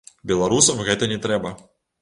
Беларусам 0.31 0.81
гэта 0.87 1.13
не 1.15 1.21
трэба. 1.29 1.57